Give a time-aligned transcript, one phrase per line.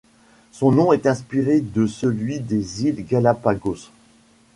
[0.51, 3.91] Son nom est inspiré de celui des îles Galápagos.